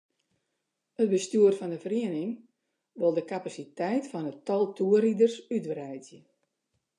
[1.03, 2.31] It bestjoer fan de feriening
[2.99, 6.19] wol de kapasiteit fan it tal toerriders útwreidzje.